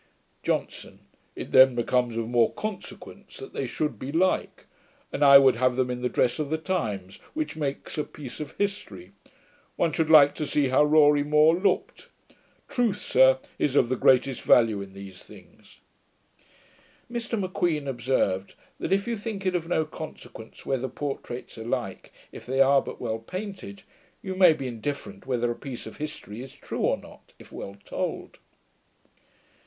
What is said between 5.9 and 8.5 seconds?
in the dress of the times, which makes a piece